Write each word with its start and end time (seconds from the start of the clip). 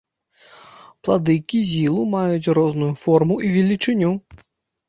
Плады 1.07 1.35
кізілу 1.53 2.05
маюць 2.15 2.53
розную 2.61 2.91
форму 3.03 3.35
і 3.47 3.55
велічыню. 3.59 4.11